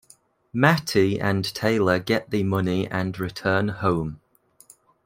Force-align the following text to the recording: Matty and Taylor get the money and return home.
Matty 0.51 1.19
and 1.19 1.45
Taylor 1.53 1.99
get 1.99 2.31
the 2.31 2.41
money 2.41 2.87
and 2.89 3.19
return 3.19 3.67
home. 3.67 4.19